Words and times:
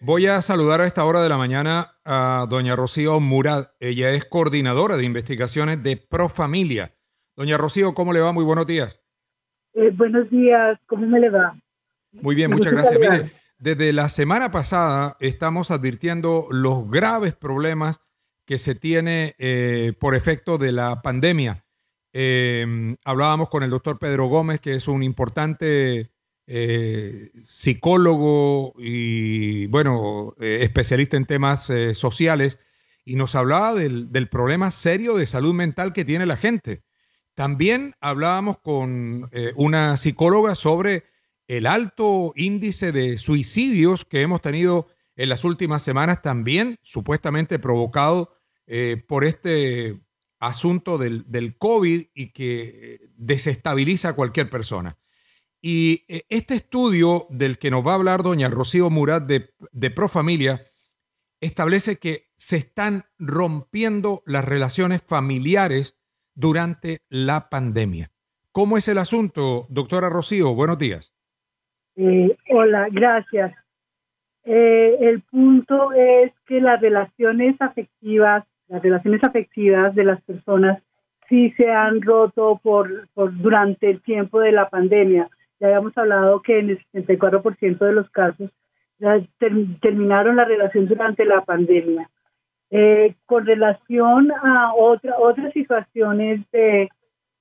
Voy 0.00 0.26
a 0.26 0.42
saludar 0.42 0.80
a 0.80 0.86
esta 0.86 1.04
hora 1.04 1.22
de 1.22 1.28
la 1.28 1.36
mañana 1.36 1.92
a 2.04 2.46
doña 2.48 2.74
Rocío 2.74 3.20
Murad. 3.20 3.68
Ella 3.78 4.10
es 4.10 4.24
coordinadora 4.24 4.96
de 4.96 5.04
investigaciones 5.04 5.82
de 5.82 5.96
Profamilia. 5.96 6.94
Doña 7.36 7.56
Rocío, 7.56 7.94
¿cómo 7.94 8.12
le 8.12 8.20
va? 8.20 8.32
Muy 8.32 8.44
buenos 8.44 8.66
días. 8.66 9.00
Eh, 9.74 9.90
buenos 9.94 10.28
días, 10.30 10.78
¿cómo 10.86 11.06
me 11.06 11.20
le 11.20 11.30
va? 11.30 11.56
Muy 12.12 12.34
bien, 12.34 12.50
muchas 12.50 12.72
gracias. 12.72 12.98
Mire, 12.98 13.32
desde 13.58 13.92
la 13.92 14.08
semana 14.08 14.50
pasada 14.50 15.16
estamos 15.20 15.70
advirtiendo 15.70 16.48
los 16.50 16.90
graves 16.90 17.34
problemas 17.34 18.00
que 18.44 18.58
se 18.58 18.74
tiene 18.74 19.34
eh, 19.38 19.92
por 20.00 20.14
efecto 20.14 20.58
de 20.58 20.72
la 20.72 21.02
pandemia. 21.02 21.64
Eh, 22.12 22.96
hablábamos 23.04 23.50
con 23.50 23.62
el 23.62 23.70
doctor 23.70 23.98
Pedro 23.98 24.26
Gómez, 24.26 24.60
que 24.60 24.74
es 24.74 24.88
un 24.88 25.02
importante 25.02 26.10
eh, 26.48 27.32
psicólogo 27.40 28.74
y, 28.78 29.66
bueno, 29.66 30.36
eh, 30.38 30.58
especialista 30.62 31.16
en 31.16 31.26
temas 31.26 31.68
eh, 31.70 31.92
sociales, 31.92 32.60
y 33.04 33.16
nos 33.16 33.34
hablaba 33.34 33.74
del, 33.74 34.28
problema 34.28 34.70
serio 34.70 35.16
de 35.16 35.26
salud 35.26 35.54
mental 35.54 35.92
que 35.92 36.04
tiene 36.04 36.24
la 36.26 36.36
gente. 36.36 36.82
También 37.34 37.94
hablábamos 38.00 38.58
con 38.58 39.30
una 39.54 39.96
psicóloga 39.96 40.54
sobre 40.56 41.04
el 41.46 41.66
alto 41.66 42.32
índice 42.34 42.90
de 42.90 43.16
suicidios 43.18 44.04
que 44.04 44.22
hemos 44.22 44.42
tenido 44.42 44.88
en 45.14 45.28
las 45.28 45.44
últimas 45.44 45.82
semanas, 45.82 46.22
también 46.22 46.78
supuestamente 46.82 47.60
provocado 47.60 48.34
por 49.06 49.24
este 49.24 50.00
asunto 50.40 50.98
del, 50.98 51.24
del 51.28 51.56
COVID 51.58 52.06
y 52.14 52.32
que 52.32 53.02
desestabiliza 53.16 54.08
a 54.08 54.14
cualquier 54.14 54.50
persona. 54.50 54.96
Y 55.68 56.04
eh, 56.06 56.22
este 56.28 56.54
estudio 56.54 57.26
del 57.28 57.58
que 57.58 57.72
nos 57.72 57.84
va 57.84 57.90
a 57.90 57.94
hablar 57.96 58.22
doña 58.22 58.48
Rocío 58.48 58.88
Murat 58.88 59.24
de, 59.24 59.50
de 59.72 59.90
Profamilia 59.90 60.60
establece 61.40 61.96
que 61.96 62.28
se 62.36 62.54
están 62.54 63.06
rompiendo 63.18 64.22
las 64.26 64.44
relaciones 64.44 65.02
familiares 65.02 65.98
durante 66.36 67.00
la 67.08 67.48
pandemia. 67.48 68.12
¿Cómo 68.52 68.76
es 68.76 68.86
el 68.86 68.98
asunto, 68.98 69.66
doctora 69.68 70.08
Rocío? 70.08 70.54
Buenos 70.54 70.78
días. 70.78 71.12
Eh, 71.96 72.36
hola, 72.48 72.86
gracias. 72.92 73.52
Eh, 74.44 74.96
el 75.00 75.22
punto 75.22 75.90
es 75.94 76.32
que 76.46 76.60
las 76.60 76.80
relaciones 76.80 77.56
afectivas, 77.58 78.44
las 78.68 78.82
relaciones 78.84 79.24
afectivas 79.24 79.96
de 79.96 80.04
las 80.04 80.22
personas 80.22 80.80
sí 81.28 81.50
se 81.56 81.68
han 81.72 82.02
roto 82.02 82.60
por, 82.62 83.08
por 83.14 83.36
durante 83.36 83.90
el 83.90 84.00
tiempo 84.00 84.38
de 84.38 84.52
la 84.52 84.70
pandemia. 84.70 85.28
Ya 85.58 85.68
habíamos 85.68 85.96
hablado 85.96 86.42
que 86.42 86.58
en 86.58 86.70
el 86.70 86.86
64% 86.92 87.78
de 87.78 87.92
los 87.92 88.10
casos 88.10 88.50
terminaron 89.80 90.36
la 90.36 90.44
relación 90.44 90.86
durante 90.86 91.24
la 91.24 91.44
pandemia. 91.44 92.10
Eh, 92.70 93.14
con 93.26 93.46
relación 93.46 94.32
a 94.32 94.74
otra, 94.74 95.18
otras 95.18 95.52
situaciones 95.52 96.40
de, 96.50 96.88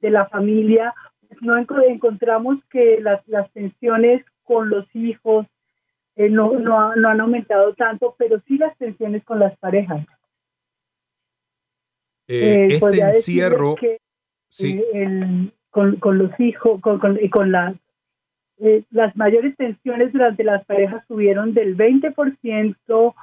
la 0.00 0.26
familia, 0.26 0.92
no 1.40 1.56
encontramos 1.56 2.58
que 2.68 3.00
las, 3.00 3.26
las 3.26 3.50
tensiones 3.52 4.22
con 4.42 4.68
los 4.68 4.84
hijos 4.94 5.46
eh, 6.16 6.28
no, 6.28 6.52
no, 6.58 6.78
han 6.78 7.20
aumentado 7.20 7.72
tanto, 7.74 8.14
pero 8.18 8.38
sí 8.46 8.58
las 8.58 8.76
tensiones 8.76 9.24
con 9.24 9.38
las 9.38 9.56
parejas. 9.58 10.06
Eh, 12.28 12.68
este 12.72 13.00
encierro, 13.00 13.76
sí. 14.48 14.82
con, 15.70 15.96
con, 15.96 16.18
los 16.18 16.38
hijos 16.38 16.82
con, 16.82 16.98
con, 16.98 17.18
y 17.22 17.30
con, 17.30 17.50
la, 17.50 17.74
eh, 18.58 18.84
las 18.90 19.16
mayores 19.16 19.56
tensiones 19.56 20.12
durante 20.12 20.44
las 20.44 20.64
parejas 20.64 21.04
subieron 21.08 21.54
del 21.54 21.76
20% 21.76 23.14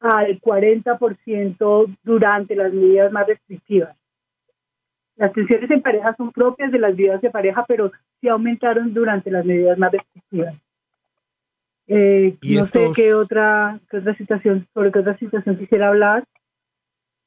al 0.00 0.40
40% 0.40 1.96
durante 2.02 2.56
las 2.56 2.72
medidas 2.72 3.12
más 3.12 3.26
restrictivas. 3.26 3.96
Las 5.16 5.32
tensiones 5.32 5.70
en 5.70 5.82
pareja 5.82 6.16
son 6.16 6.32
propias 6.32 6.72
de 6.72 6.78
las 6.78 6.96
vidas 6.96 7.20
de 7.20 7.30
pareja, 7.30 7.64
pero 7.68 7.92
sí 8.20 8.28
aumentaron 8.28 8.92
durante 8.92 9.30
las 9.30 9.44
medidas 9.44 9.78
más 9.78 9.92
restrictivas. 9.92 10.54
Eh, 11.86 12.36
no 12.42 12.66
sé 12.68 12.90
qué 12.94 13.14
otra, 13.14 13.78
qué 13.90 13.98
otra 13.98 14.16
situación, 14.16 14.66
sobre 14.72 14.90
qué 14.90 14.98
otra 15.00 15.18
situación 15.18 15.58
quisiera 15.58 15.88
hablar. 15.88 16.24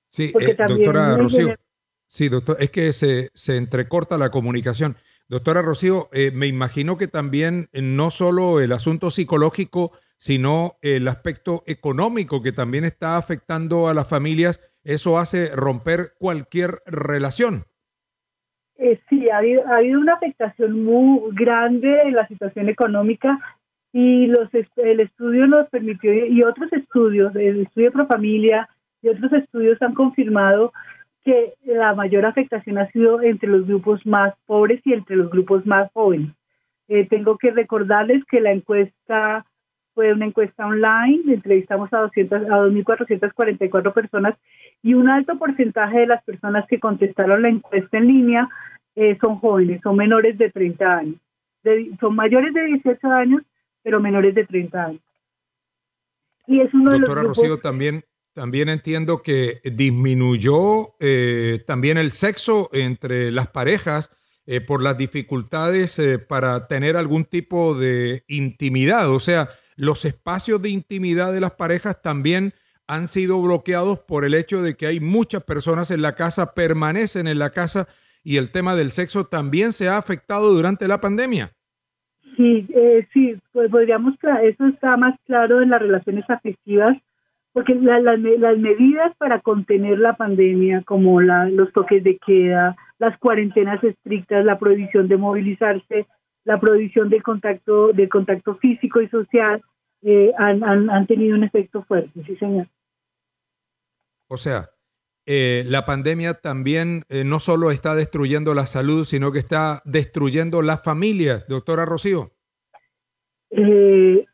Sí, 0.09 0.33
eh, 0.39 0.55
doctora 0.67 1.17
Rocío. 1.17 1.55
Sí, 2.07 2.29
doctor, 2.29 2.57
es 2.59 2.69
que 2.69 2.93
se, 2.93 3.29
se 3.33 3.57
entrecorta 3.57 4.17
la 4.17 4.29
comunicación. 4.29 4.95
Doctora 5.27 5.63
Rocío, 5.63 6.07
eh, 6.11 6.31
me 6.31 6.45
imagino 6.45 6.97
que 6.97 7.07
también 7.07 7.67
eh, 7.73 7.81
no 7.81 8.11
solo 8.11 8.59
el 8.59 8.71
asunto 8.71 9.09
psicológico, 9.09 9.91
sino 10.17 10.73
el 10.81 11.07
aspecto 11.07 11.63
económico 11.65 12.43
que 12.43 12.51
también 12.51 12.85
está 12.85 13.17
afectando 13.17 13.87
a 13.87 13.95
las 13.95 14.07
familias, 14.07 14.61
eso 14.83 15.17
hace 15.17 15.49
romper 15.55 16.13
cualquier 16.19 16.81
relación. 16.85 17.65
Eh, 18.77 18.99
sí, 19.09 19.29
ha 19.29 19.37
habido, 19.37 19.65
ha 19.67 19.77
habido, 19.77 19.99
una 19.99 20.13
afectación 20.13 20.83
muy 20.83 21.21
grande 21.33 22.01
en 22.03 22.13
la 22.13 22.27
situación 22.27 22.69
económica 22.69 23.39
y 23.93 24.27
los, 24.27 24.49
el 24.53 24.99
estudio 24.99 25.47
nos 25.47 25.69
permitió, 25.69 26.13
y 26.13 26.43
otros 26.43 26.71
estudios, 26.71 27.35
el 27.35 27.61
estudio 27.61 27.91
Pro 27.91 28.05
Familia 28.05 28.69
y 29.01 29.07
otros 29.07 29.33
estudios 29.33 29.81
han 29.81 29.95
confirmado 29.95 30.71
que 31.25 31.55
la 31.65 31.95
mayor 31.95 32.25
afectación 32.25 32.77
ha 32.77 32.89
sido 32.91 33.21
entre 33.21 33.49
los 33.49 33.65
grupos 33.65 34.05
más 34.05 34.35
pobres 34.45 34.79
y 34.85 34.93
entre 34.93 35.15
los 35.15 35.29
grupos 35.31 35.65
más 35.65 35.91
jóvenes. 35.91 36.31
Eh, 36.87 37.07
tengo 37.09 37.37
que 37.37 37.49
recordarles 37.49 38.23
que 38.25 38.39
la 38.39 38.51
encuesta 38.51 39.43
fue 39.95 40.13
una 40.13 40.27
encuesta 40.27 40.67
online, 40.67 41.33
entrevistamos 41.33 41.91
a, 41.93 42.01
200, 42.01 42.43
a 42.43 42.59
2.444 42.67 43.93
personas 43.93 44.35
y 44.83 44.93
un 44.93 45.09
alto 45.09 45.39
porcentaje 45.39 46.01
de 46.01 46.07
las 46.07 46.23
personas 46.23 46.67
que 46.67 46.79
contestaron 46.79 47.41
la 47.41 47.49
encuesta 47.49 47.97
en 47.97 48.07
línea 48.07 48.49
eh, 48.95 49.17
son 49.19 49.39
jóvenes, 49.39 49.81
son 49.81 49.95
menores 49.95 50.37
de 50.37 50.51
30 50.51 50.97
años. 50.97 51.15
son 51.99 52.15
mayores 52.15 52.53
de 52.53 52.65
18 52.65 53.07
años, 53.07 53.41
pero 53.81 53.99
menores 53.99 54.35
de 54.35 54.45
30 54.45 54.85
años. 54.85 55.01
Y 56.45 56.59
es 56.59 56.71
uno 56.73 56.91
de 56.91 56.99
los 56.99 57.09
grupos, 57.09 57.37
Rocío, 57.37 57.57
también 57.57 58.03
también 58.35 58.67
entiendo 58.67 59.23
que 59.23 59.61
disminuyó 59.63 60.95
eh, 60.99 61.63
también 61.65 61.97
el 61.97 62.11
sexo 62.11 62.69
entre 62.73 63.31
las 63.31 63.47
parejas 63.47 64.11
eh, 64.45 64.59
por 64.59 64.83
las 64.83 64.97
dificultades 64.97 65.97
eh, 65.99 66.19
para 66.19 66.67
tener 66.67 66.97
algún 66.97 67.23
tipo 67.23 67.73
de 67.75 68.25
intimidad. 68.27 69.09
O 69.09 69.21
sea, 69.21 69.47
los 69.77 70.03
espacios 70.03 70.61
de 70.61 70.69
intimidad 70.69 71.31
de 71.31 71.39
las 71.39 71.53
parejas 71.53 72.01
también 72.01 72.53
han 72.87 73.07
sido 73.07 73.41
bloqueados 73.41 73.99
por 73.99 74.25
el 74.25 74.33
hecho 74.33 74.61
de 74.61 74.75
que 74.75 74.87
hay 74.87 74.99
muchas 74.99 75.41
personas 75.41 75.89
en 75.89 76.01
la 76.01 76.15
casa, 76.15 76.53
permanecen 76.53 77.27
en 77.27 77.39
la 77.39 77.51
casa 77.51 77.87
y 78.21 78.35
el 78.35 78.51
tema 78.51 78.75
del 78.75 78.91
sexo 78.91 79.27
también 79.27 79.71
se 79.71 79.87
ha 79.87 79.97
afectado 79.97 80.51
durante 80.53 80.89
la 80.89 80.99
pandemia. 80.99 81.53
Sí, 82.35 82.67
sí, 83.13 83.37
pues 83.53 83.71
podríamos, 83.71 84.15
eso 84.43 84.67
está 84.67 84.97
más 84.97 85.17
claro 85.25 85.61
en 85.61 85.69
las 85.69 85.81
relaciones 85.81 86.29
afectivas 86.29 86.97
porque 87.55 87.73
las 87.73 88.57
medidas 88.57 89.15
para 89.17 89.39
contener 89.39 89.97
la 89.97 90.17
pandemia, 90.17 90.83
como 90.83 91.21
los 91.21 91.71
toques 91.71 92.03
de 92.03 92.17
queda, 92.17 92.75
las 92.99 93.17
cuarentenas 93.17 93.81
estrictas, 93.81 94.43
la 94.43 94.59
prohibición 94.59 95.07
de 95.07 95.15
movilizarse, 95.15 96.05
la 96.43 96.59
prohibición 96.59 97.09
del 97.09 97.23
contacto, 97.23 97.93
del 97.93 98.09
contacto 98.09 98.57
físico 98.57 98.99
y 98.99 99.07
social, 99.07 99.61
eh, 100.01 100.33
han, 100.37 101.07
tenido 101.07 101.33
un 101.37 101.45
efecto 101.45 101.81
fuerte, 101.83 102.25
sí 102.25 102.35
señor. 102.35 102.67
O 104.27 104.35
sea, 104.35 104.71
eh, 105.25 105.63
la 105.65 105.85
pandemia 105.85 106.33
también 106.33 107.05
eh, 107.07 107.23
no 107.23 107.39
solo 107.39 107.71
está 107.71 107.95
destruyendo 107.95 108.53
la 108.53 108.65
salud, 108.65 109.05
sino 109.05 109.31
que 109.31 109.39
está 109.39 109.81
destruyendo 109.85 110.61
las 110.61 110.83
familias, 110.83 111.47
doctora 111.47 111.85
Rocío. 111.85 112.33
Eh, 113.51 114.25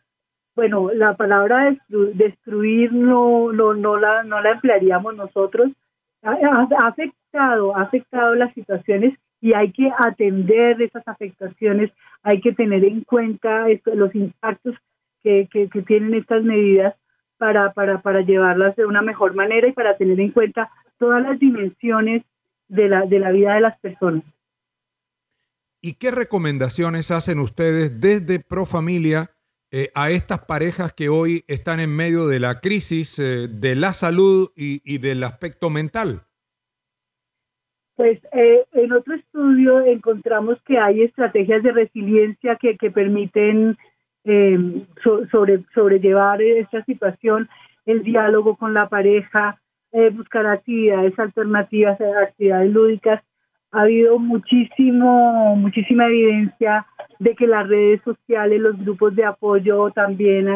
bueno, 0.61 0.91
la 0.93 1.15
palabra 1.15 1.75
destruir 1.89 2.93
no, 2.93 3.51
no, 3.51 3.73
no, 3.73 3.97
la, 3.97 4.21
no 4.21 4.39
la 4.41 4.51
emplearíamos 4.51 5.15
nosotros. 5.15 5.71
Ha, 6.21 6.67
afectado, 6.85 7.75
ha 7.75 7.81
afectado 7.81 8.35
las 8.35 8.53
situaciones 8.53 9.17
y 9.41 9.55
hay 9.55 9.71
que 9.71 9.89
atender 9.97 10.79
esas 10.79 11.07
afectaciones, 11.07 11.89
hay 12.21 12.41
que 12.41 12.53
tener 12.53 12.85
en 12.85 13.01
cuenta 13.01 13.65
los 13.85 14.13
impactos 14.13 14.75
que, 15.23 15.49
que, 15.51 15.67
tienen 15.81 16.13
estas 16.13 16.43
medidas 16.43 16.93
para, 17.39 17.73
para, 17.73 18.03
para 18.03 18.21
llevarlas 18.21 18.75
de 18.75 18.85
una 18.85 19.01
mejor 19.01 19.33
manera 19.33 19.67
y 19.67 19.71
para 19.71 19.97
tener 19.97 20.19
en 20.19 20.29
cuenta 20.29 20.69
todas 20.99 21.23
las 21.23 21.39
dimensiones 21.39 22.21
de 22.67 22.87
la, 22.87 23.07
de 23.07 23.17
la 23.17 23.31
vida 23.31 23.55
de 23.55 23.61
las 23.61 23.79
personas. 23.79 24.23
¿Y 25.81 25.95
qué 25.95 26.11
recomendaciones 26.11 27.09
hacen 27.09 27.39
ustedes 27.39 27.99
desde 27.99 28.39
Profamilia 28.39 29.31
eh, 29.73 29.89
a 29.95 30.09
estas 30.09 30.39
parejas 30.39 30.91
que 30.91 31.07
hoy 31.07 31.45
están 31.47 31.79
en 31.79 31.95
medio 31.95 32.27
de 32.27 32.41
la 32.41 32.59
crisis 32.59 33.18
eh, 33.19 33.47
de 33.47 33.75
la 33.77 33.94
salud 33.94 34.50
y, 34.56 34.97
del 34.97 35.23
aspecto 35.23 35.69
mental? 35.69 36.23
Pues 37.95 38.19
eh, 38.33 38.65
en 38.73 38.91
otro 38.91 39.15
estudio 39.15 39.79
encontramos 39.85 40.62
que 40.65 40.77
hay 40.77 41.03
estrategias 41.03 41.63
de 41.63 41.71
resiliencia 41.71 42.57
que, 42.57 42.75
que 42.77 42.91
permiten 42.91 43.77
sobre, 45.31 45.63
sobrellevar 45.74 46.41
esta 46.41 46.83
situación, 46.83 47.50
el 47.85 48.03
diálogo 48.03 48.56
con 48.57 48.74
la 48.74 48.88
pareja, 48.88 49.59
buscar 50.12 50.45
actividades 50.45 51.17
alternativas, 51.17 52.00
actividades 52.00 52.71
lúdicas 52.71 53.24
ha 53.71 53.81
habido 53.81 54.19
muchísimo, 54.19 55.56
muchísima 55.56 56.06
evidencia 56.07 56.85
de 57.21 57.35
que 57.35 57.45
las 57.45 57.68
redes 57.68 58.01
sociales, 58.03 58.59
los 58.59 58.75
grupos 58.83 59.15
de 59.15 59.23
apoyo 59.23 59.91
también, 59.91 60.47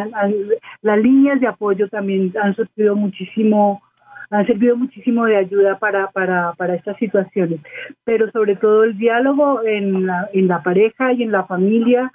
las 0.82 1.00
líneas 1.00 1.40
de 1.40 1.46
apoyo 1.46 1.88
también 1.90 2.34
han 2.42 2.56
muchísimo, 2.96 3.84
han 4.32 4.48
servido 4.48 4.76
muchísimo 4.76 5.26
de 5.26 5.38
ayuda 5.38 5.78
para, 5.78 6.08
para, 6.08 6.54
para 6.54 6.74
estas 6.74 6.98
situaciones. 6.98 7.60
Pero 8.04 8.32
sobre 8.32 8.56
todo 8.56 8.84
el 8.84 8.98
diálogo 8.98 9.62
en 9.64 10.08
la, 10.08 10.28
en 10.34 10.48
la 10.48 10.64
pareja 10.64 11.14
y 11.14 11.22
en 11.22 11.32
la 11.32 11.44
familia. 11.44 12.12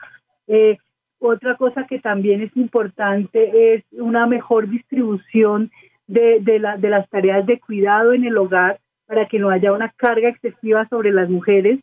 Eh, 0.48 0.78
otra 1.20 1.54
cosa 1.56 1.86
que 1.86 2.00
también 2.00 2.42
es 2.42 2.56
importante 2.56 3.74
es 3.74 3.84
una 3.92 4.26
mejor 4.26 4.68
distribución 4.68 5.70
de, 6.08 6.40
de, 6.40 6.58
la, 6.58 6.76
de 6.76 6.90
las 6.90 7.08
tareas 7.08 7.46
de 7.46 7.60
cuidado 7.60 8.14
en 8.14 8.24
el 8.24 8.36
hogar 8.36 8.80
para 9.06 9.26
que 9.26 9.38
no 9.38 9.50
haya 9.50 9.72
una 9.72 9.92
carga 9.96 10.28
excesiva 10.28 10.88
sobre 10.88 11.12
las 11.12 11.30
mujeres 11.30 11.78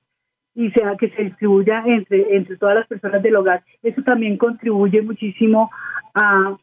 y 0.57 0.71
sea 0.71 0.95
que 0.97 1.11
se 1.11 1.25
distribuya 1.25 1.83
entre, 1.85 2.35
entre 2.35 2.57
todas 2.57 2.73
las 2.73 2.87
personas 2.87 3.21
del 3.21 3.35
hogar. 3.35 3.63
Eso 3.83 4.01
también 4.01 4.37
contribuye 4.37 5.03
muchísimo 5.03 5.69
a 6.15 6.57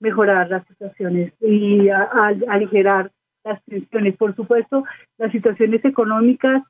mejorar 0.00 0.50
las 0.50 0.66
situaciones 0.66 1.32
y 1.40 1.88
a, 1.88 2.02
aligerar 2.48 3.10
las 3.44 3.64
tensiones. 3.64 4.18
Por 4.18 4.36
supuesto, 4.36 4.84
las 5.16 5.32
situaciones 5.32 5.82
económicas 5.82 6.62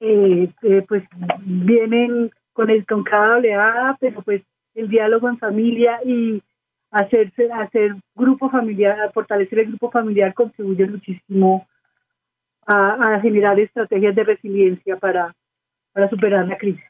eh, 0.00 0.50
eh, 0.62 0.84
pues 0.88 1.04
vienen 1.44 2.32
con, 2.52 2.70
el, 2.70 2.84
con 2.86 3.04
cada 3.04 3.36
oleada, 3.36 3.96
pero 4.00 4.20
pues 4.22 4.42
el 4.74 4.88
diálogo 4.88 5.28
en 5.28 5.38
familia 5.38 6.00
y 6.04 6.42
hacerse, 6.90 7.52
hacer 7.52 7.94
grupo 8.16 8.50
familiar, 8.50 9.12
fortalecer 9.12 9.60
el 9.60 9.68
grupo 9.68 9.92
familiar 9.92 10.34
contribuye 10.34 10.88
muchísimo 10.88 11.68
a, 12.66 13.20
generar 13.20 13.60
estrategias 13.60 14.16
de 14.16 14.24
resiliencia 14.24 14.96
para, 14.96 15.36
para 15.94 16.10
superar 16.10 16.46
la 16.46 16.58
crisis. 16.58 16.82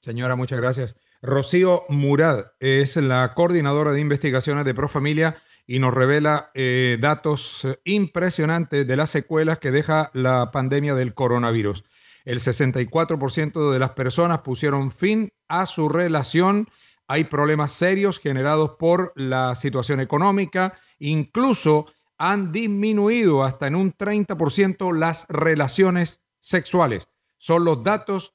Señora, 0.00 0.36
muchas 0.36 0.60
gracias. 0.60 0.96
Rocío 1.22 1.84
Murad 1.88 2.52
es 2.60 2.96
la 2.96 3.34
coordinadora 3.34 3.92
de 3.92 4.00
investigaciones 4.00 4.64
de 4.64 4.74
Profamilia 4.74 5.36
y 5.66 5.78
nos 5.78 5.94
revela 5.94 6.48
eh, 6.54 6.98
datos 7.00 7.66
impresionantes 7.84 8.86
de 8.86 8.96
las 8.96 9.10
secuelas 9.10 9.58
que 9.58 9.70
deja 9.70 10.10
la 10.12 10.50
pandemia 10.50 10.94
del 10.94 11.14
coronavirus. 11.14 11.84
El 12.24 12.40
64% 12.40 13.72
de 13.72 13.78
las 13.78 13.90
personas 13.90 14.40
pusieron 14.40 14.92
fin 14.92 15.32
a 15.48 15.66
su 15.66 15.88
relación. 15.88 16.68
Hay 17.08 17.24
problemas 17.24 17.72
serios 17.72 18.18
generados 18.18 18.72
por 18.78 19.12
la 19.16 19.54
situación 19.54 20.00
económica. 20.00 20.78
Incluso 20.98 21.86
han 22.18 22.52
disminuido 22.52 23.44
hasta 23.44 23.66
en 23.66 23.76
un 23.76 23.92
30% 23.92 24.96
las 24.96 25.26
relaciones 25.28 26.22
sexuales. 26.38 27.08
Son 27.38 27.64
los 27.64 27.82
datos 27.82 28.34